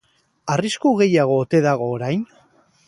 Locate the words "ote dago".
1.43-1.93